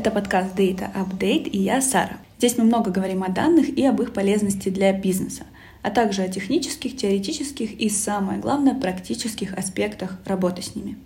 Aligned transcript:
Это 0.00 0.10
подкаст 0.10 0.58
Data 0.58 0.90
Update 0.94 1.50
и 1.50 1.58
я 1.58 1.82
Сара. 1.82 2.16
Здесь 2.38 2.56
мы 2.56 2.64
много 2.64 2.90
говорим 2.90 3.22
о 3.22 3.28
данных 3.28 3.68
и 3.68 3.84
об 3.84 4.00
их 4.00 4.14
полезности 4.14 4.70
для 4.70 4.94
бизнеса, 4.94 5.42
а 5.82 5.90
также 5.90 6.22
о 6.22 6.28
технических, 6.28 6.96
теоретических 6.96 7.78
и, 7.78 7.90
самое 7.90 8.40
главное, 8.40 8.74
практических 8.74 9.52
аспектах 9.52 10.16
работы 10.24 10.62
с 10.62 10.74
ними. 10.74 10.96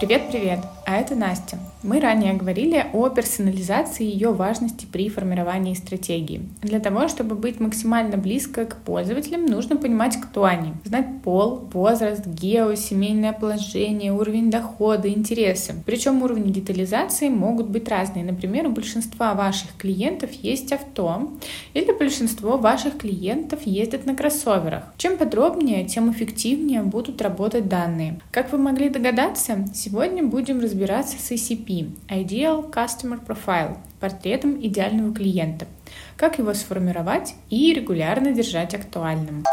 Привет-привет! 0.00 0.60
А 0.86 0.98
это 0.98 1.16
Настя. 1.16 1.58
Мы 1.82 2.00
ранее 2.00 2.34
говорили 2.34 2.84
о 2.92 3.08
персонализации 3.08 4.06
и 4.06 4.12
ее 4.12 4.32
важности 4.32 4.86
при 4.90 5.08
формировании 5.08 5.74
стратегии. 5.74 6.48
Для 6.62 6.78
того, 6.78 7.08
чтобы 7.08 7.34
быть 7.34 7.58
максимально 7.60 8.16
близко 8.16 8.64
к 8.64 8.76
пользователям, 8.76 9.46
нужно 9.46 9.76
понимать, 9.76 10.16
кто 10.16 10.44
они. 10.44 10.72
Знать 10.84 11.06
пол, 11.24 11.68
возраст, 11.72 12.24
гео, 12.26 12.74
семейное 12.74 13.32
положение, 13.32 14.12
уровень 14.12 14.50
дохода, 14.50 15.08
интересы. 15.08 15.74
Причем 15.84 16.22
уровни 16.22 16.52
детализации 16.52 17.28
могут 17.28 17.68
быть 17.68 17.88
разные. 17.88 18.24
Например, 18.24 18.66
у 18.66 18.70
большинства 18.70 19.34
ваших 19.34 19.76
клиентов 19.76 20.30
есть 20.32 20.72
авто, 20.72 21.30
или 21.74 21.92
большинство 21.92 22.58
ваших 22.58 22.98
клиентов 22.98 23.62
ездят 23.64 24.06
на 24.06 24.14
кроссоверах. 24.14 24.84
Чем 24.98 25.16
подробнее, 25.16 25.84
тем 25.84 26.12
эффективнее 26.12 26.82
будут 26.82 27.22
работать 27.22 27.68
данные. 27.68 28.20
Как 28.30 28.52
вы 28.52 28.58
могли 28.58 28.88
догадаться, 28.88 29.66
Сегодня 29.74 30.24
будем 30.24 30.60
разбираться 30.76 31.16
с 31.18 31.30
ICP– 31.32 31.90
Ideal 32.08 32.70
Customer 32.70 33.18
Profile– 33.24 33.78
портретом 34.00 34.60
идеального 34.60 35.14
клиента, 35.14 35.66
как 36.16 36.38
его 36.38 36.52
сформировать 36.52 37.34
и 37.48 37.72
регулярно 37.72 38.32
держать 38.32 38.74
актуальным. 38.74 39.44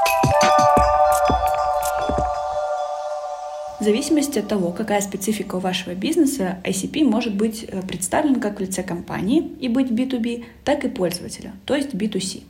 В 3.80 3.84
зависимости 3.84 4.40
от 4.40 4.50
того, 4.50 4.72
какая 4.72 5.00
специфика 5.00 5.56
у 5.56 5.60
вашего 5.60 5.94
бизнеса, 5.94 6.58
ICP 6.66 7.06
может 7.06 7.36
быть 7.36 7.64
э, 7.64 7.82
представлен 7.82 8.42
как 8.42 8.58
в 8.58 8.62
лице 8.62 8.84
компании 8.84 9.50
и 9.62 9.70
быть 9.70 9.92
B2B, 9.92 10.44
так 10.66 10.84
и 10.84 10.90
пользователя, 10.90 11.54
то 11.66 11.74
есть 11.76 11.94
B2C. 11.94 12.44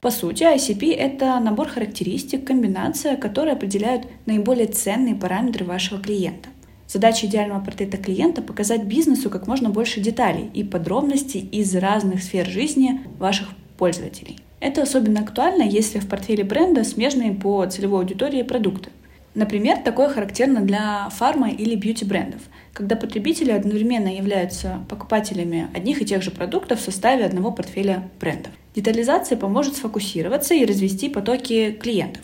По 0.00 0.10
сути, 0.10 0.44
ICP— 0.44 0.94
это 0.96 1.38
набор 1.40 1.68
характеристик, 1.68 2.46
комбинация, 2.46 3.16
которые 3.16 3.52
определяют 3.52 4.06
наиболее 4.26 4.66
ценные 4.66 5.14
параметры 5.14 5.64
вашего 5.64 6.00
клиента. 6.00 6.48
Задача 6.86 7.26
идеального 7.26 7.60
портрета 7.60 7.96
клиента— 7.96 8.42
показать 8.42 8.84
бизнесу 8.84 9.30
как 9.30 9.46
можно 9.46 9.70
больше 9.70 10.00
деталей 10.00 10.50
и 10.52 10.62
подробностей 10.62 11.40
из 11.40 11.74
разных 11.74 12.22
сфер 12.22 12.46
жизни 12.46 13.00
ваших 13.18 13.48
пользователей. 13.78 14.38
Это 14.60 14.82
особенно 14.82 15.20
актуально, 15.20 15.62
если 15.62 15.98
в 15.98 16.08
портфеле 16.08 16.44
бренда 16.44 16.84
смежные 16.84 17.32
по 17.32 17.64
целевой 17.66 18.00
аудитории 18.00 18.42
продукты. 18.42 18.90
Например, 19.34 19.78
такое 19.78 20.08
характерно 20.08 20.60
для 20.60 21.08
фарма 21.10 21.50
или 21.50 21.74
бьюти-брендов, 21.74 22.40
когда 22.72 22.94
потребители 22.94 23.50
одновременно 23.50 24.08
являются 24.08 24.78
покупателями 24.88 25.68
одних 25.74 26.00
и 26.00 26.04
тех 26.04 26.22
же 26.22 26.30
продуктов 26.30 26.80
в 26.80 26.84
составе 26.84 27.24
одного 27.24 27.50
портфеля 27.50 28.08
брендов. 28.20 28.52
Детализация 28.76 29.36
поможет 29.36 29.76
сфокусироваться 29.76 30.54
и 30.54 30.64
развести 30.64 31.08
потоки 31.08 31.72
клиентов. 31.72 32.22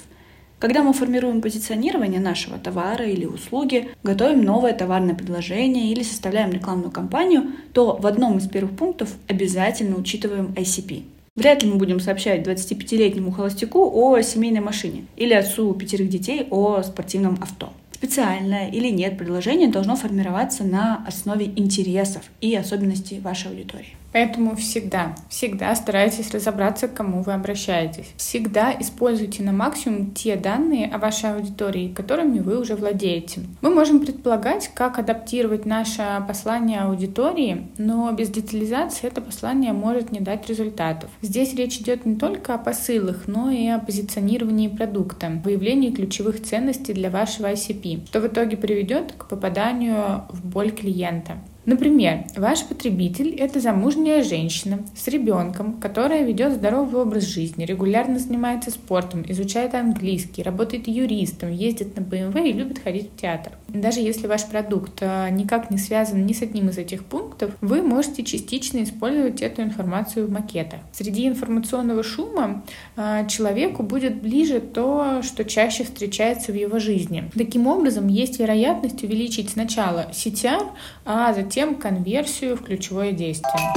Когда 0.60 0.82
мы 0.82 0.92
формируем 0.92 1.40
позиционирование 1.40 2.20
нашего 2.20 2.58
товара 2.58 3.06
или 3.06 3.24
услуги, 3.24 3.88
готовим 4.02 4.42
новое 4.42 4.74
товарное 4.74 5.14
предложение 5.14 5.90
или 5.90 6.02
составляем 6.02 6.52
рекламную 6.52 6.90
кампанию, 6.90 7.52
то 7.72 7.96
в 7.96 8.06
одном 8.06 8.36
из 8.36 8.46
первых 8.46 8.76
пунктов 8.76 9.08
обязательно 9.26 9.96
учитываем 9.96 10.52
ICP. 10.54 11.04
Вряд 11.34 11.62
ли 11.62 11.70
мы 11.70 11.76
будем 11.76 11.98
сообщать 11.98 12.46
25-летнему 12.46 13.32
холостяку 13.32 13.90
о 13.90 14.20
семейной 14.20 14.60
машине 14.60 15.06
или 15.16 15.32
отцу 15.32 15.72
пятерых 15.72 16.10
детей 16.10 16.46
о 16.50 16.82
спортивном 16.82 17.38
авто. 17.40 17.72
Специальное 17.92 18.68
или 18.68 18.90
нет 18.90 19.16
предложение 19.16 19.68
должно 19.68 19.96
формироваться 19.96 20.64
на 20.64 21.02
основе 21.06 21.46
интересов 21.46 22.22
и 22.42 22.54
особенностей 22.54 23.18
вашей 23.20 23.50
аудитории. 23.50 23.96
Поэтому 24.12 24.56
всегда, 24.56 25.14
всегда 25.28 25.74
старайтесь 25.74 26.30
разобраться, 26.32 26.88
к 26.88 26.94
кому 26.94 27.22
вы 27.22 27.32
обращаетесь. 27.32 28.12
Всегда 28.16 28.74
используйте 28.78 29.42
на 29.42 29.52
максимум 29.52 30.12
те 30.12 30.36
данные 30.36 30.88
о 30.88 30.98
вашей 30.98 31.32
аудитории, 31.32 31.92
которыми 31.94 32.40
вы 32.40 32.58
уже 32.58 32.74
владеете. 32.74 33.42
Мы 33.60 33.70
можем 33.70 34.00
предполагать, 34.00 34.70
как 34.74 34.98
адаптировать 34.98 35.64
наше 35.64 36.02
послание 36.26 36.80
аудитории, 36.80 37.68
но 37.78 38.10
без 38.12 38.30
детализации 38.30 39.06
это 39.06 39.20
послание 39.20 39.72
может 39.72 40.10
не 40.10 40.20
дать 40.20 40.48
результатов. 40.48 41.10
Здесь 41.22 41.54
речь 41.54 41.78
идет 41.78 42.04
не 42.04 42.16
только 42.16 42.54
о 42.54 42.58
посылах, 42.58 43.28
но 43.28 43.50
и 43.50 43.68
о 43.68 43.78
позиционировании 43.78 44.68
продукта, 44.68 45.40
выявлении 45.44 45.90
ключевых 45.90 46.42
ценностей 46.42 46.92
для 46.92 47.10
вашего 47.10 47.52
ICP, 47.52 48.06
что 48.06 48.20
в 48.20 48.26
итоге 48.26 48.56
приведет 48.56 49.12
к 49.16 49.28
попаданию 49.28 50.24
в 50.30 50.44
боль 50.44 50.72
клиента. 50.72 51.38
Например, 51.66 52.24
ваш 52.36 52.64
потребитель– 52.64 53.34
это 53.38 53.60
замужняя 53.60 54.24
женщина 54.24 54.80
с 54.96 55.06
ребенком, 55.08 55.74
которая 55.74 56.24
ведет 56.24 56.54
здоровый 56.54 57.02
образ 57.02 57.24
жизни, 57.24 57.66
регулярно 57.66 58.18
занимается 58.18 58.70
спортом, 58.70 59.24
изучает 59.28 59.74
английский, 59.74 60.42
работает 60.42 60.88
юристом, 60.88 61.52
ездит 61.52 61.96
на 61.96 62.00
BMW 62.00 62.48
и 62.48 62.52
любит 62.52 62.78
ходить 62.78 63.10
в 63.12 63.20
театр. 63.20 63.52
Даже 63.68 64.00
если 64.00 64.26
ваш 64.26 64.46
продукт 64.46 64.98
э, 65.00 65.28
никак 65.30 65.70
не 65.70 65.76
связан 65.76 66.24
ни 66.24 66.32
с 66.32 66.42
одним 66.42 66.70
из 66.70 66.78
этих 66.78 67.04
пунктов, 67.04 67.52
вы 67.60 67.82
можете 67.82 68.24
частично 68.24 68.82
использовать 68.82 69.42
эту 69.42 69.62
информацию 69.62 70.26
в 70.26 70.30
макетах. 70.30 70.80
Среди 70.92 71.28
информационного 71.28 72.02
шума 72.02 72.64
э, 72.96 73.26
человеку 73.28 73.82
будет 73.82 74.22
ближе 74.22 74.60
то, 74.60 75.20
что 75.22 75.44
чаще 75.44 75.84
встречается 75.84 76.52
в 76.52 76.54
его 76.54 76.78
жизни. 76.78 77.30
Таким 77.34 77.66
образом, 77.66 78.08
есть 78.08 78.38
вероятность 78.40 79.04
увеличить 79.04 79.50
сначала 79.50 80.08
CTR, 80.10 80.70
а 81.04 81.34
затем 81.34 81.49
затем 81.50 81.74
конверсию 81.74 82.56
в 82.56 82.62
ключевое 82.62 83.10
действие. 83.10 83.74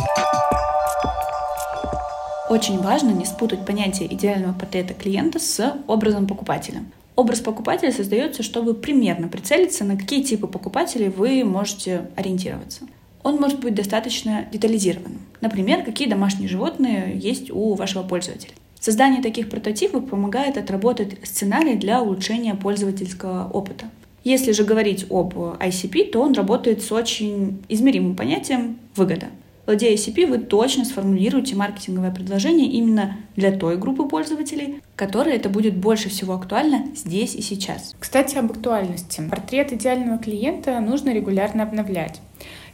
Очень 2.48 2.80
важно 2.80 3.10
не 3.10 3.26
спутать 3.26 3.66
понятие 3.66 4.14
идеального 4.14 4.54
портрета 4.54 4.94
клиента 4.94 5.40
с 5.40 5.74
образом 5.88 6.28
покупателя. 6.28 6.84
Образ 7.16 7.40
покупателя 7.40 7.92
создается, 7.92 8.44
чтобы 8.44 8.76
примерно 8.76 9.28
прицелиться, 9.28 9.86
на 9.86 9.98
какие 9.98 10.22
типы 10.22 10.46
покупателей 10.46 11.10
вы 11.10 11.44
можете 11.44 12.12
ориентироваться. 12.16 12.82
Он 13.24 13.38
может 13.38 13.60
быть 13.60 13.74
достаточно 13.74 14.46
детализированным. 14.52 15.22
Например, 15.42 15.84
какие 15.84 16.08
домашние 16.08 16.50
животные 16.50 17.18
есть 17.18 17.50
у 17.50 17.74
вашего 17.74 18.04
пользователя. 18.04 18.54
Создание 18.80 19.24
таких 19.24 19.50
прототипов 19.50 20.08
помогает 20.08 20.60
отработать 20.60 21.18
сценарий 21.24 21.74
для 21.74 22.04
улучшения 22.04 22.54
пользовательского 22.54 23.50
опыта. 23.52 23.88
Если 24.24 24.52
же 24.52 24.64
говорить 24.64 25.06
об 25.10 25.36
ICP, 25.36 26.12
то 26.12 26.22
он 26.22 26.34
работает 26.34 26.82
с 26.82 26.92
очень 26.92 27.62
измеримым 27.68 28.16
понятием 28.16 28.78
выгода. 28.96 29.28
Владея 29.66 29.96
ICP, 29.96 30.28
вы 30.28 30.40
точно 30.40 30.84
сформулируете 30.84 31.56
маркетинговое 31.56 32.12
предложение 32.12 32.70
именно 32.70 33.18
для 33.38 33.52
той 33.52 33.78
группы 33.78 34.04
пользователей, 34.04 34.82
которой 34.98 35.36
это 35.36 35.48
будет 35.48 35.78
больше 35.78 36.10
всего 36.10 36.34
актуально 36.34 36.88
здесь 36.96 37.34
и 37.34 37.42
сейчас. 37.42 37.96
Кстати, 37.98 38.36
об 38.36 38.52
актуальности. 38.52 39.22
Портрет 39.30 39.72
идеального 39.72 40.18
клиента 40.18 40.78
нужно 40.82 41.14
регулярно 41.14 41.64
обновлять. 41.64 42.20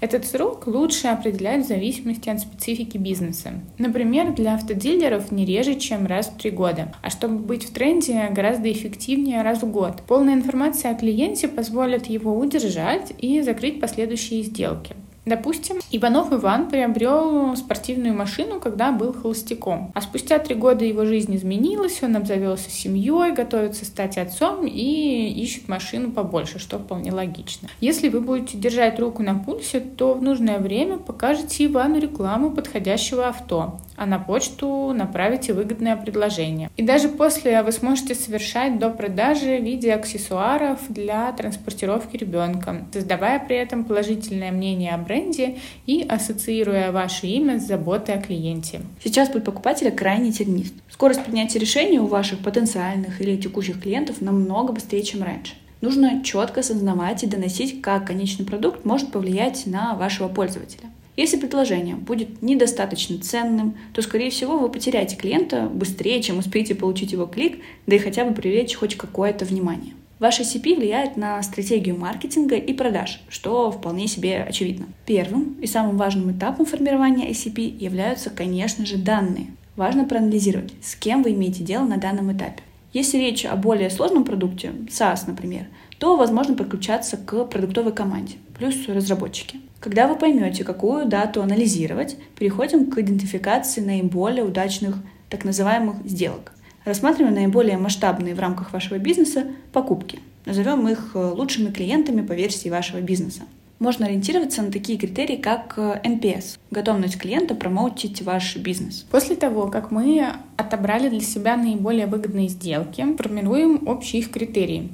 Этот 0.02 0.26
срок 0.26 0.66
лучше 0.66 1.10
определять 1.10 1.66
в 1.66 1.68
зависимости 1.68 2.30
от 2.30 2.40
специфики 2.40 2.98
бизнеса. 2.98 3.52
Например, 3.78 4.34
для 4.34 4.56
автодилеров 4.56 5.32
не 5.32 5.46
реже, 5.46 5.76
чем 5.76 6.08
раз 6.08 6.28
в 6.28 6.38
три 6.38 6.50
года. 6.50 6.96
А 7.04 7.12
чтобы 7.12 7.38
быть 7.38 7.66
в 7.66 7.74
тренде, 7.74 8.30
гораздо 8.32 8.72
эффективнее 8.72 9.44
раз 9.44 9.62
в 9.62 9.70
год. 9.70 10.02
Полная 10.08 10.34
информация 10.34 10.92
о 10.92 10.96
клиенте 10.96 11.48
позволит 11.48 12.08
его 12.08 12.36
удержать 12.36 13.14
и 13.20 13.42
закрыть 13.42 13.80
последующие 13.80 14.42
сделки. 14.42 14.96
Допустим, 15.30 15.78
Иванов 15.92 16.34
Иван 16.34 16.70
приобрел 16.70 17.56
спортивную 17.56 18.16
машину, 18.16 18.60
когда 18.60 18.92
был 18.92 19.14
холостяком. 19.14 19.92
А 19.94 20.02
спустя 20.02 20.40
три 20.40 20.56
года 20.56 20.84
его 20.84 21.06
жизнь 21.06 21.36
изменилась, 21.36 22.02
он 22.02 22.16
обзавелся 22.16 22.72
семьей, 22.72 23.32
готовится 23.34 23.86
стать 23.86 24.18
отцом 24.18 24.66
и 24.66 25.30
ищет 25.30 25.68
машину 25.68 26.10
побольше, 26.10 26.58
что 26.58 26.80
вполне 26.80 27.12
логично. 27.12 27.70
Если 27.80 28.10
вы 28.10 28.22
будете 28.22 28.58
держать 28.58 29.00
руку 29.00 29.22
на 29.22 29.36
пульсе, 29.36 29.80
то 29.82 30.16
в 30.16 30.24
нужное 30.24 30.58
время 30.58 30.98
покажете 30.98 31.68
Ивану 31.68 32.00
рекламу 32.00 32.50
подходящего 32.50 33.28
авто, 33.28 33.80
а 33.98 34.08
на 34.08 34.18
почту 34.18 34.94
направите 34.96 35.54
выгодное 35.54 35.96
предложение. 35.96 36.72
И 36.76 36.82
даже 36.82 37.08
после 37.08 37.62
вы 37.62 37.72
сможете 37.72 38.16
совершать 38.16 38.80
до 38.80 38.90
продажи 38.90 39.60
в 39.60 39.64
виде 39.64 39.94
аксессуаров 39.94 40.80
для 40.90 41.32
транспортировки 41.34 42.18
ребенка, 42.18 42.88
создавая 42.92 43.40
при 43.40 43.58
этом 43.58 43.84
положительное 43.84 44.52
мнение 44.52 44.96
о 44.96 44.98
бренде 44.98 45.19
бренде 45.20 45.58
и 45.86 46.06
ассоциируя 46.08 46.92
ваше 46.92 47.28
имя 47.28 47.60
с 47.60 47.68
заботой 47.68 48.16
о 48.16 48.22
клиенте. 48.22 48.82
Сейчас 49.04 49.30
путь 49.30 49.44
покупателя 49.44 49.92
крайне 49.92 50.32
тернист. 50.32 50.74
Скорость 50.90 51.24
принятия 51.24 51.60
решений 51.60 52.00
у 52.00 52.08
ваших 52.08 52.40
потенциальных 52.40 53.22
или 53.22 53.38
текущих 53.38 53.82
клиентов 53.82 54.22
намного 54.22 54.74
быстрее, 54.74 55.04
чем 55.04 55.24
раньше. 55.24 55.54
Нужно 55.82 56.24
четко 56.24 56.60
осознавать 56.60 57.24
и 57.24 57.28
доносить, 57.28 57.82
как 57.82 58.08
конечный 58.08 58.46
продукт 58.46 58.84
может 58.84 59.12
повлиять 59.12 59.66
на 59.66 59.96
вашего 59.96 60.28
пользователя. 60.28 60.90
Если 61.16 61.38
предложение 61.38 61.96
будет 61.96 62.42
недостаточно 62.42 63.18
ценным, 63.20 63.76
то, 63.94 64.02
скорее 64.02 64.30
всего, 64.30 64.58
вы 64.58 64.70
потеряете 64.70 65.18
клиента 65.18 65.70
быстрее, 65.74 66.22
чем 66.22 66.38
успеете 66.38 66.76
получить 66.76 67.12
его 67.12 67.26
клик, 67.26 67.60
да 67.88 67.96
и 67.96 68.00
хотя 68.00 68.24
бы 68.24 68.34
привлечь 68.34 68.76
хоть 68.76 68.96
какое-то 68.96 69.46
внимание. 69.46 69.94
Ваш 70.20 70.42
ICP 70.42 70.76
влияет 70.76 71.16
на 71.16 71.42
стратегию 71.42 71.98
маркетинга 71.98 72.56
и 72.56 72.74
продаж, 72.74 73.22
что 73.30 73.72
вполне 73.72 74.06
себе 74.08 74.44
очевидно. 74.44 74.88
Первым 75.06 75.56
и 75.62 75.66
самым 75.66 75.96
важным 75.96 76.32
этапом 76.38 76.66
формирования 76.66 77.30
ICP 77.32 77.78
являются, 77.80 78.30
конечно 78.30 78.86
же, 78.86 78.98
данные. 78.98 79.48
Важно 79.78 80.04
проанализировать, 80.04 80.74
с 80.82 80.96
кем 80.96 81.24
вы 81.24 81.32
имеете 81.32 81.64
дело 81.64 81.86
на 81.86 81.96
данном 81.96 82.34
этапе. 82.34 82.62
Если 82.92 83.18
речь 83.18 83.46
о 83.46 83.56
более 83.56 83.90
сложном 83.90 84.26
продукте, 84.26 84.74
SaaS, 84.90 85.22
например, 85.26 85.68
то 86.00 86.18
возможно 86.18 86.54
подключаться 86.54 87.16
к 87.16 87.46
продуктовой 87.46 87.94
команде, 87.94 88.36
плюс 88.58 88.76
разработчики. 88.90 89.62
Когда 89.80 90.08
вы 90.08 90.18
поймете, 90.18 90.66
какую 90.66 91.06
дату 91.06 91.42
анализировать, 91.42 92.18
переходим 92.38 92.92
к 92.92 92.98
идентификации 92.98 93.80
наиболее 93.80 94.44
удачных 94.44 94.98
так 95.30 95.46
называемых 95.46 96.06
сделок. 96.06 96.52
Рассматриваем 96.90 97.36
наиболее 97.36 97.78
масштабные 97.78 98.34
в 98.34 98.40
рамках 98.40 98.74
вашего 98.74 98.98
бизнеса 98.98 99.46
покупки. 99.72 100.18
Назовем 100.48 100.88
их 100.88 101.12
э, 101.14 101.20
лучшими 101.20 101.72
клиентами 101.72 102.26
по 102.26 102.34
версии 102.34 102.68
вашего 102.68 103.00
бизнеса. 103.00 103.44
Можно 103.78 104.08
ориентироваться 104.08 104.64
на 104.64 104.72
такие 104.72 104.98
критерии, 104.98 105.36
как 105.36 105.78
NPS 105.78 106.56
э,– 106.56 106.58
готовность 106.72 107.20
клиента 107.20 107.54
промоутить 107.54 108.24
ваш 108.24 108.56
бизнес. 108.56 109.06
После 109.12 109.36
того, 109.36 109.68
как 109.68 109.92
мы 109.92 110.34
отобрали 110.58 111.10
для 111.10 111.22
себя 111.22 111.58
наиболее 111.58 112.08
выгодные 112.08 112.48
сделки, 112.48 113.06
формируем 113.18 113.88
общие 113.88 114.24
их 114.24 114.32
критерии. 114.32 114.90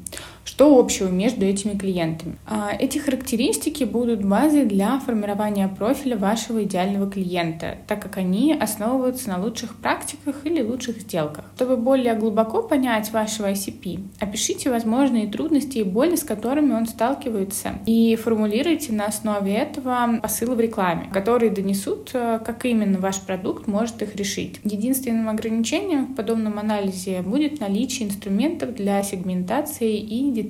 Что 0.56 0.80
общего 0.80 1.10
между 1.10 1.46
этими 1.46 1.78
клиентами? 1.78 2.38
А, 2.48 2.72
эти 2.80 2.98
характеристики 2.98 3.84
будут 3.84 4.24
базой 4.24 4.64
для 4.64 4.98
формирования 5.02 5.68
профиля 5.68 6.16
вашего 6.16 6.64
идеального 6.64 7.12
клиента, 7.12 7.76
так 7.88 8.02
как 8.02 8.16
они 8.16 8.54
основываются 8.54 9.28
на 9.28 9.44
лучших 9.44 9.76
практиках 9.76 10.46
или 10.46 10.62
лучших 10.62 11.02
сделках. 11.02 11.44
Чтобы 11.58 11.76
более 11.76 12.14
глубоко 12.14 12.62
понять 12.62 13.12
вашего 13.12 13.52
ICP, 13.52 14.00
опишите 14.22 14.70
возможные 14.70 15.28
трудности 15.28 15.80
и 15.80 15.84
боли, 15.84 16.16
с 16.16 16.24
которыми 16.24 16.72
он 16.72 16.86
сталкивается, 16.86 17.74
и 17.86 18.16
формулируйте 18.16 18.94
на 18.94 19.08
основе 19.08 19.56
этого 19.56 20.22
посылы 20.24 20.56
в 20.56 20.62
рекламе, 20.62 21.10
которые 21.12 21.52
донесут, 21.52 22.12
э, 22.14 22.40
как 22.46 22.64
именно 22.64 23.00
ваш 23.00 23.20
продукт 23.20 23.68
может 23.68 24.02
их 24.02 24.16
решить. 24.16 24.62
Единственным 24.64 25.28
ограничением 25.28 26.06
в 26.06 26.16
подобном 26.16 26.60
анализе 26.60 27.24
будет 27.24 27.60
наличие 27.60 28.08
инструментов 28.08 28.74
для 28.74 29.04
сегментации 29.04 29.98
и 29.98 30.32
детализации 30.32 30.45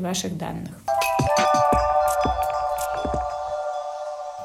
ваших 0.00 0.36
данных. 0.38 0.70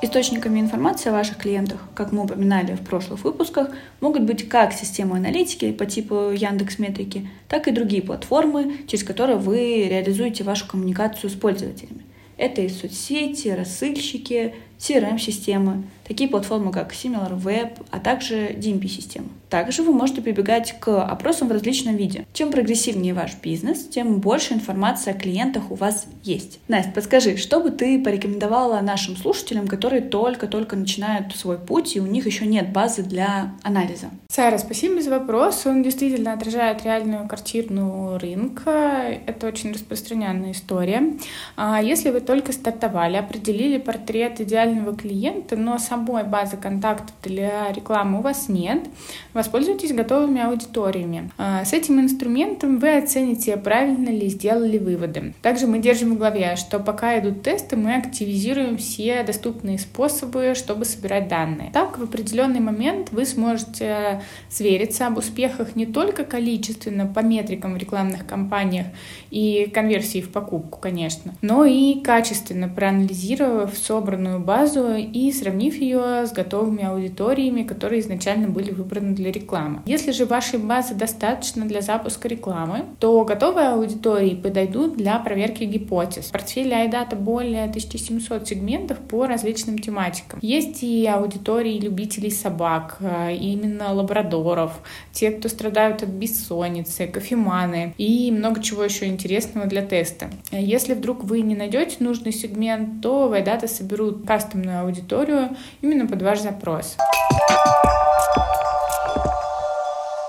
Источниками 0.02 0.62
информации 0.62 1.10
о 1.10 1.14
ваших 1.14 1.38
клиентах, 1.38 1.82
как 1.94 2.14
мы 2.14 2.24
упоминали 2.24 2.74
в 2.74 2.82
прошлых 2.82 3.26
выпусках, 3.26 3.70
могут 4.00 4.24
быть 4.24 4.48
как 4.48 4.72
системы 4.72 5.18
аналитики 5.18 5.74
по 5.74 5.86
типу 5.86 6.32
Яндекс 6.32 6.80
Метрики, 6.80 7.30
так 7.50 7.68
и 7.68 7.72
другие 7.72 8.02
платформы, 8.02 8.78
через 8.88 9.04
которые 9.04 9.38
вы 9.38 9.90
реализуете 9.90 10.46
вашу 10.46 10.68
коммуникацию 10.68 11.30
с 11.30 11.34
пользователями. 11.34 12.06
Это 12.38 12.62
и 12.62 12.70
соцсети, 12.70 13.50
рассыльщики, 13.50 14.56
CRM-системы, 14.78 15.84
такие 16.10 16.30
платформы, 16.30 16.72
как 16.72 16.92
SimilarWeb, 16.92 17.86
а 17.92 18.00
также 18.00 18.50
DMP-системы. 18.50 19.28
Также 19.50 19.84
вы 19.84 19.94
можете 19.94 20.22
прибегать 20.22 20.80
к 20.80 21.04
опросам 21.04 21.48
в 21.48 21.52
различном 21.52 21.96
виде. 21.96 22.26
Чем 22.34 22.52
прогрессивнее 22.52 23.14
ваш 23.14 23.36
бизнес, 23.42 23.88
тем 23.88 24.20
больше 24.20 24.54
информации 24.54 25.12
о 25.12 25.14
клиентах 25.14 25.72
у 25.72 25.76
вас 25.76 26.08
есть. 26.24 26.60
Настя, 26.68 26.92
подскажи, 26.92 27.38
что 27.38 27.60
бы 27.60 27.72
ты 27.72 28.04
порекомендовала 28.04 28.82
нашим 28.82 29.16
слушателям, 29.16 29.68
которые 29.68 30.02
только-только 30.02 30.76
начинают 30.76 31.36
свой 31.36 31.58
путь, 31.58 31.96
и 31.96 32.00
у 32.00 32.06
них 32.06 32.26
еще 32.26 32.46
нет 32.46 32.72
базы 32.72 33.04
для 33.04 33.54
анализа? 33.64 34.08
Сара, 34.30 34.58
спасибо 34.58 35.02
за 35.02 35.12
вопрос. 35.12 35.66
Он 35.66 35.84
действительно 35.84 36.34
отражает 36.34 36.84
реальную 36.84 37.28
картину 37.28 38.18
рынка. 38.18 39.20
Это 39.26 39.48
очень 39.48 39.72
распространенная 39.72 40.52
история. 40.52 41.14
А 41.56 41.82
если 41.82 42.10
вы 42.10 42.20
только 42.22 42.52
стартовали, 42.52 43.18
определили 43.18 43.78
портрет 43.78 44.42
идеального 44.42 44.96
клиента, 44.96 45.56
но 45.56 45.78
самой 46.00 46.24
базы 46.24 46.58
контактов 46.58 47.14
для 47.24 47.72
рекламы 47.72 48.20
у 48.20 48.22
вас 48.22 48.50
нет, 48.50 48.88
воспользуйтесь 49.34 49.94
готовыми 49.94 50.42
аудиториями. 50.42 51.32
А, 51.38 51.66
с 51.66 51.74
этим 51.74 52.00
инструментом 52.00 52.80
вы 52.80 52.98
оцените, 52.98 53.58
правильно 53.58 54.10
ли 54.10 54.28
сделали 54.30 54.78
выводы. 54.78 55.34
Также 55.42 55.68
мы 55.68 55.80
держим 55.80 56.16
в 56.16 56.18
голове, 56.18 56.56
что 56.56 56.80
пока 56.80 57.20
идут 57.20 57.44
тесты, 57.44 57.76
мы 57.76 57.96
активизируем 57.96 58.78
все 58.78 59.24
доступные 59.24 59.80
способы, 59.80 60.54
чтобы 60.56 60.86
собирать 60.86 61.28
данные. 61.28 61.70
Так, 61.74 61.98
в 61.98 62.04
определенный 62.04 62.60
момент 62.60 63.10
вы 63.12 63.26
сможете 63.26 64.22
свериться 64.50 65.08
об 65.08 65.18
успехах 65.18 65.76
не 65.76 65.86
только 65.86 66.24
количественно 66.24 67.06
по 67.06 67.20
метрикам 67.20 67.74
в 67.74 67.78
рекламных 67.78 68.26
кампаниях 68.26 68.88
и 69.32 69.70
конверсии 69.74 70.22
в 70.22 70.32
покупку, 70.32 70.80
конечно, 70.80 71.34
но 71.42 71.66
и 71.66 72.00
качественно 72.02 72.68
проанализировав 72.68 73.78
собранную 73.78 74.40
базу 74.40 74.96
и 74.96 75.32
сравнив 75.32 75.76
ее 75.76 75.89
с 75.98 76.32
готовыми 76.32 76.84
аудиториями, 76.84 77.64
которые 77.64 78.02
изначально 78.02 78.48
были 78.48 78.72
выбраны 78.72 79.16
для 79.16 79.32
рекламы. 79.32 79.82
Если 79.86 80.12
же 80.12 80.26
вашей 80.26 80.60
базы 80.60 80.94
достаточно 80.94 81.66
для 81.66 81.82
запуска 81.82 82.28
рекламы, 82.28 82.86
то 83.00 83.24
готовые 83.24 83.70
аудитории 83.70 84.36
подойдут 84.36 84.98
для 84.98 85.18
проверки 85.20 85.64
гипотез. 85.64 86.26
В 86.26 86.32
портфеле 86.32 86.86
iData 86.86 87.16
более 87.16 87.64
1700 87.66 88.48
сегментов 88.48 88.98
по 89.00 89.26
различным 89.26 89.80
тематикам. 89.80 90.40
Есть 90.42 90.84
и 90.84 91.08
аудитории 91.08 91.80
любителей 91.80 92.32
собак, 92.32 92.98
э, 93.00 93.36
именно 93.36 93.94
лабрадоров, 93.94 94.80
те, 95.12 95.32
кто 95.32 95.50
страдают 95.50 96.04
от 96.04 96.10
бессонницы, 96.10 97.08
кофеманы 97.08 97.94
и 97.98 98.32
много 98.32 98.62
чего 98.62 98.84
еще 98.84 99.06
интересного 99.06 99.68
для 99.68 99.82
теста. 99.82 100.30
Если 100.52 100.94
вдруг 100.94 101.24
вы 101.24 101.42
не 101.42 101.56
найдете 101.56 101.98
нужный 102.00 102.32
сегмент, 102.32 103.02
то 103.02 103.34
iData 103.36 103.68
соберут 103.68 104.26
кастом 104.26 104.60
кастомную 104.60 104.82
аудиторию 104.82 105.50
именно 105.82 106.08
под 106.08 106.22
ваш 106.22 106.40
запрос. 106.40 106.98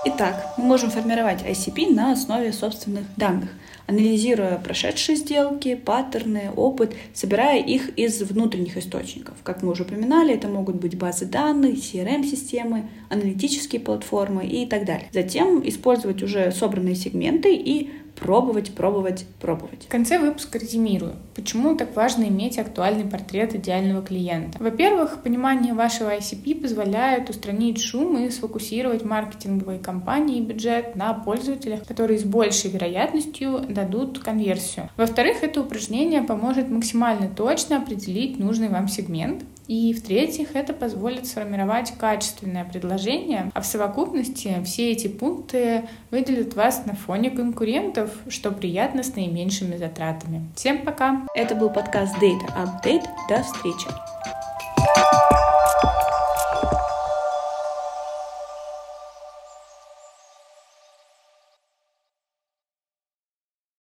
Итак, 0.03 0.53
мы 0.57 0.65
можем 0.65 0.89
формировать 0.89 1.43
ICP 1.43 1.93
на 1.93 2.11
основе 2.13 2.51
собственных 2.53 3.03
данных, 3.17 3.49
анализируя 3.85 4.57
прошедшие 4.57 5.15
сделки, 5.15 5.75
паттерны, 5.75 6.49
опыт, 6.55 6.95
собирая 7.13 7.61
их 7.61 7.89
из 7.97 8.19
внутренних 8.21 8.77
источников. 8.77 9.35
Как 9.43 9.61
мы 9.61 9.71
уже 9.71 9.83
упоминали, 9.83 10.33
это 10.33 10.47
могут 10.47 10.77
быть 10.77 10.97
базы 10.97 11.25
данных, 11.25 11.75
CRM-системы, 11.75 12.89
аналитические 13.09 13.79
платформы 13.79 14.47
и 14.47 14.65
так 14.65 14.85
далее. 14.85 15.07
Затем 15.11 15.61
использовать 15.67 16.23
уже 16.23 16.51
собранные 16.51 16.95
сегменты 16.95 17.53
и 17.53 17.91
пробовать, 18.21 18.73
пробовать, 18.75 19.25
пробовать. 19.41 19.85
В 19.85 19.87
конце 19.89 20.19
выпуска 20.19 20.59
резюмирую. 20.59 21.15
Почему 21.35 21.75
так 21.75 21.95
важно 21.95 22.25
иметь 22.25 22.59
актуальный 22.59 23.03
портрет 23.03 23.55
идеального 23.55 24.03
клиента? 24.03 24.57
Во-первых, 24.61 25.23
понимание 25.23 25.73
вашего 25.73 26.15
ICP 26.15 26.61
позволяет 26.61 27.29
устранить 27.29 27.81
шум 27.81 28.17
и 28.17 28.29
сфокусировать 28.29 29.03
маркетинговые 29.03 29.79
кампании 29.79 30.37
и 30.37 30.41
бюджет 30.41 30.95
на 30.95 31.13
пользователях, 31.13 31.85
которые 31.87 32.19
с 32.19 32.23
большей 32.23 32.69
вероятностью 32.69 33.61
дадут 33.67 34.19
конверсию. 34.19 34.89
Во-вторых, 34.97 35.41
это 35.41 35.61
упражнение 35.61 36.21
поможет 36.21 36.69
максимально 36.69 37.27
точно 37.27 37.77
определить 37.77 38.37
нужный 38.37 38.69
вам 38.69 38.87
сегмент, 38.87 39.43
и 39.71 39.93
в-третьих, 39.93 40.57
это 40.57 40.73
позволит 40.73 41.27
сформировать 41.27 41.93
качественное 41.97 42.65
предложение, 42.65 43.49
а 43.53 43.61
в 43.61 43.65
совокупности 43.65 44.61
все 44.65 44.91
эти 44.91 45.07
пункты 45.07 45.87
выделят 46.09 46.55
вас 46.55 46.85
на 46.85 46.93
фоне 46.93 47.29
конкурентов, 47.29 48.11
что 48.27 48.51
приятно 48.51 49.01
с 49.01 49.15
наименьшими 49.15 49.77
затратами. 49.77 50.45
Всем 50.57 50.79
пока! 50.79 51.25
Это 51.33 51.55
был 51.55 51.69
подкаст 51.69 52.17
Data 52.17 52.49
Update. 52.57 53.05
До 53.29 53.43
встречи! 53.43 53.87